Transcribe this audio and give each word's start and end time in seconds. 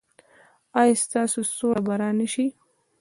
ایا 0.81 0.95
ستاسو 1.03 1.39
سوله 1.55 1.81
به 1.85 1.93
را 1.99 2.09
نه 2.19 2.27
شي؟ 2.33 2.45